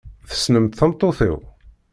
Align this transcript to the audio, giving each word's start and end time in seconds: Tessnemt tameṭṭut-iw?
Tessnemt 0.29 0.75
tameṭṭut-iw? 0.79 1.37